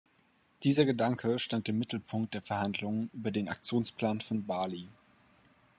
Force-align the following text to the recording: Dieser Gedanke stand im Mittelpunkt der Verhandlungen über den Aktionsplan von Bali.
Dieser 0.63 0.83
Gedanke 0.83 1.37
stand 1.37 1.69
im 1.69 1.77
Mittelpunkt 1.77 2.33
der 2.33 2.41
Verhandlungen 2.41 3.11
über 3.13 3.29
den 3.29 3.47
Aktionsplan 3.49 4.19
von 4.19 4.43
Bali. 4.47 4.87